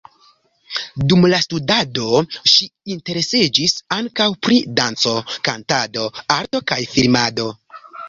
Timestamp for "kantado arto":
5.51-6.67